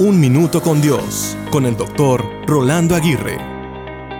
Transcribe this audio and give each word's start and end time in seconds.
Un 0.00 0.20
Minuto 0.20 0.62
con 0.62 0.80
Dios, 0.80 1.36
con 1.50 1.66
el 1.66 1.76
doctor 1.76 2.24
Rolando 2.46 2.94
Aguirre. 2.94 3.36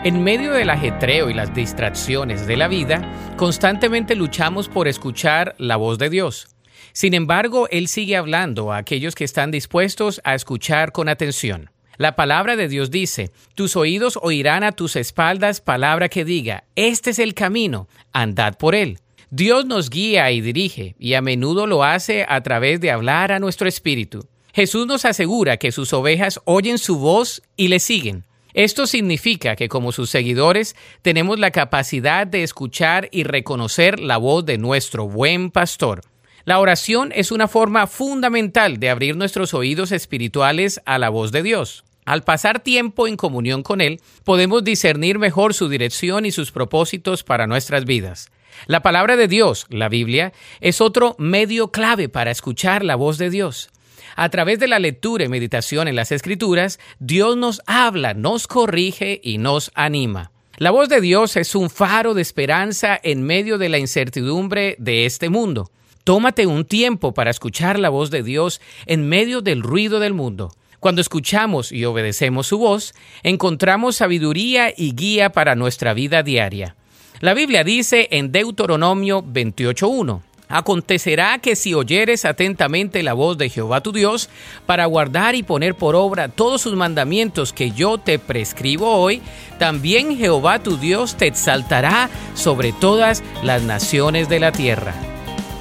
En 0.02 0.24
medio 0.24 0.52
del 0.52 0.70
ajetreo 0.70 1.30
y 1.30 1.34
las 1.34 1.54
distracciones 1.54 2.48
de 2.48 2.56
la 2.56 2.66
vida, 2.66 3.36
constantemente 3.36 4.16
luchamos 4.16 4.68
por 4.68 4.88
escuchar 4.88 5.54
la 5.56 5.76
voz 5.76 5.98
de 5.98 6.10
Dios. 6.10 6.48
Sin 6.92 7.14
embargo, 7.14 7.68
Él 7.70 7.86
sigue 7.86 8.16
hablando 8.16 8.72
a 8.72 8.78
aquellos 8.78 9.14
que 9.14 9.22
están 9.22 9.52
dispuestos 9.52 10.20
a 10.24 10.34
escuchar 10.34 10.90
con 10.90 11.08
atención. 11.08 11.70
La 11.96 12.16
palabra 12.16 12.56
de 12.56 12.66
Dios 12.66 12.90
dice, 12.90 13.30
tus 13.54 13.76
oídos 13.76 14.18
oirán 14.20 14.64
a 14.64 14.72
tus 14.72 14.96
espaldas 14.96 15.60
palabra 15.60 16.08
que 16.08 16.24
diga, 16.24 16.64
este 16.74 17.10
es 17.10 17.20
el 17.20 17.34
camino, 17.34 17.86
andad 18.12 18.58
por 18.58 18.74
él. 18.74 18.98
Dios 19.30 19.64
nos 19.64 19.90
guía 19.90 20.28
y 20.32 20.40
dirige, 20.40 20.96
y 20.98 21.14
a 21.14 21.22
menudo 21.22 21.68
lo 21.68 21.84
hace 21.84 22.26
a 22.28 22.40
través 22.42 22.80
de 22.80 22.90
hablar 22.90 23.30
a 23.30 23.38
nuestro 23.38 23.68
espíritu. 23.68 24.26
Jesús 24.58 24.88
nos 24.88 25.04
asegura 25.04 25.56
que 25.56 25.70
sus 25.70 25.92
ovejas 25.92 26.40
oyen 26.44 26.78
su 26.78 26.98
voz 26.98 27.42
y 27.56 27.68
le 27.68 27.78
siguen. 27.78 28.24
Esto 28.54 28.88
significa 28.88 29.54
que 29.54 29.68
como 29.68 29.92
sus 29.92 30.10
seguidores 30.10 30.74
tenemos 31.00 31.38
la 31.38 31.52
capacidad 31.52 32.26
de 32.26 32.42
escuchar 32.42 33.08
y 33.12 33.22
reconocer 33.22 34.00
la 34.00 34.16
voz 34.16 34.44
de 34.44 34.58
nuestro 34.58 35.06
buen 35.06 35.52
pastor. 35.52 36.00
La 36.44 36.58
oración 36.58 37.12
es 37.14 37.30
una 37.30 37.46
forma 37.46 37.86
fundamental 37.86 38.80
de 38.80 38.90
abrir 38.90 39.14
nuestros 39.14 39.54
oídos 39.54 39.92
espirituales 39.92 40.80
a 40.86 40.98
la 40.98 41.08
voz 41.08 41.30
de 41.30 41.44
Dios. 41.44 41.84
Al 42.04 42.24
pasar 42.24 42.58
tiempo 42.58 43.06
en 43.06 43.16
comunión 43.16 43.62
con 43.62 43.80
Él, 43.80 44.00
podemos 44.24 44.64
discernir 44.64 45.20
mejor 45.20 45.54
su 45.54 45.68
dirección 45.68 46.26
y 46.26 46.32
sus 46.32 46.50
propósitos 46.50 47.22
para 47.22 47.46
nuestras 47.46 47.84
vidas. 47.84 48.32
La 48.66 48.82
palabra 48.82 49.16
de 49.16 49.28
Dios, 49.28 49.66
la 49.70 49.88
Biblia, 49.88 50.32
es 50.60 50.80
otro 50.80 51.14
medio 51.16 51.70
clave 51.70 52.08
para 52.08 52.32
escuchar 52.32 52.84
la 52.84 52.96
voz 52.96 53.18
de 53.18 53.30
Dios. 53.30 53.70
A 54.16 54.28
través 54.28 54.58
de 54.58 54.68
la 54.68 54.78
lectura 54.78 55.24
y 55.24 55.28
meditación 55.28 55.88
en 55.88 55.96
las 55.96 56.12
Escrituras, 56.12 56.78
Dios 56.98 57.36
nos 57.36 57.62
habla, 57.66 58.14
nos 58.14 58.46
corrige 58.46 59.20
y 59.22 59.38
nos 59.38 59.70
anima. 59.74 60.30
La 60.56 60.70
voz 60.70 60.88
de 60.88 61.00
Dios 61.00 61.36
es 61.36 61.54
un 61.54 61.70
faro 61.70 62.14
de 62.14 62.22
esperanza 62.22 62.98
en 63.02 63.22
medio 63.22 63.58
de 63.58 63.68
la 63.68 63.78
incertidumbre 63.78 64.74
de 64.78 65.06
este 65.06 65.28
mundo. 65.28 65.70
Tómate 66.02 66.46
un 66.46 66.64
tiempo 66.64 67.14
para 67.14 67.30
escuchar 67.30 67.78
la 67.78 67.90
voz 67.90 68.10
de 68.10 68.22
Dios 68.22 68.60
en 68.86 69.08
medio 69.08 69.40
del 69.40 69.62
ruido 69.62 70.00
del 70.00 70.14
mundo. 70.14 70.50
Cuando 70.80 71.00
escuchamos 71.00 71.70
y 71.70 71.84
obedecemos 71.84 72.46
su 72.46 72.58
voz, 72.58 72.94
encontramos 73.22 73.96
sabiduría 73.96 74.72
y 74.76 74.94
guía 74.94 75.30
para 75.30 75.54
nuestra 75.54 75.92
vida 75.94 76.22
diaria. 76.22 76.76
La 77.20 77.34
Biblia 77.34 77.64
dice 77.64 78.08
en 78.12 78.30
Deuteronomio 78.30 79.22
28.1, 79.22 80.22
Acontecerá 80.48 81.38
que 81.38 81.56
si 81.56 81.74
oyeres 81.74 82.24
atentamente 82.24 83.02
la 83.02 83.12
voz 83.12 83.36
de 83.36 83.50
Jehová 83.50 83.82
tu 83.82 83.92
Dios, 83.92 84.30
para 84.66 84.86
guardar 84.86 85.34
y 85.34 85.42
poner 85.42 85.74
por 85.74 85.94
obra 85.94 86.28
todos 86.28 86.62
sus 86.62 86.74
mandamientos 86.74 87.52
que 87.52 87.72
yo 87.72 87.98
te 87.98 88.18
prescribo 88.18 88.96
hoy, 88.96 89.20
también 89.58 90.16
Jehová 90.16 90.60
tu 90.60 90.78
Dios 90.78 91.16
te 91.16 91.26
exaltará 91.26 92.08
sobre 92.34 92.72
todas 92.72 93.22
las 93.42 93.62
naciones 93.62 94.28
de 94.28 94.40
la 94.40 94.52
tierra. 94.52 94.94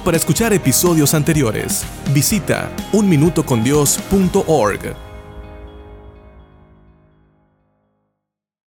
Para 0.04 0.16
escuchar 0.16 0.54
episodios 0.54 1.12
anteriores, 1.12 1.84
visita 2.14 2.70
unminutocondios.org. 2.92 5.07